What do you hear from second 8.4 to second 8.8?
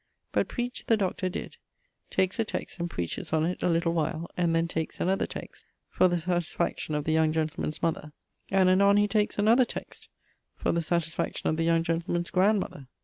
and